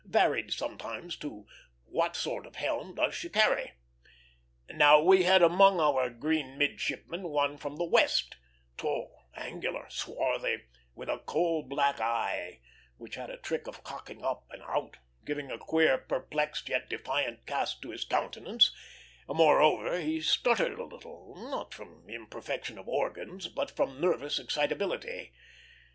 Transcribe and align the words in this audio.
varied 0.03 0.51
sometimes 0.51 1.15
to, 1.15 1.45
"What 1.85 2.15
sort 2.15 2.47
of 2.47 2.55
helm 2.55 2.95
does 2.95 3.13
she 3.13 3.29
carry?" 3.29 3.73
Now 4.71 4.99
we 4.99 5.25
had 5.25 5.43
among 5.43 5.79
our 5.79 6.09
green 6.09 6.57
midshipmen 6.57 7.21
one 7.29 7.55
from 7.59 7.75
the 7.75 7.83
West, 7.85 8.37
tall, 8.77 9.27
angular, 9.35 9.87
swarthy, 9.91 10.63
with 10.95 11.07
a 11.07 11.19
coal 11.19 11.61
black 11.61 11.99
eye 11.99 12.61
which 12.97 13.13
had 13.13 13.29
a 13.29 13.37
trick 13.37 13.67
of 13.67 13.83
cocking 13.83 14.23
up 14.25 14.47
and 14.49 14.63
out, 14.63 14.97
giving 15.23 15.51
a 15.51 15.59
queer, 15.59 15.99
perplexed, 15.99 16.67
yet 16.67 16.89
defiant 16.89 17.45
cast 17.45 17.83
to 17.83 17.91
his 17.91 18.03
countenance; 18.03 18.73
moreover, 19.27 19.99
he 19.99 20.19
stuttered 20.19 20.79
a 20.79 20.83
little, 20.83 21.35
not 21.51 21.75
from 21.75 22.09
imperfection 22.09 22.79
of 22.79 22.87
organs, 22.89 23.47
but 23.49 23.69
from 23.69 24.01
nervous 24.01 24.39
excitability. 24.39 25.31